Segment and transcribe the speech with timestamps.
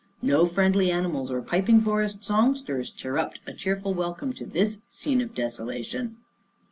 [0.23, 5.21] No friendly animals or piping forest song sters chirruped a cheerful welcome to this scene
[5.21, 6.17] of desolation.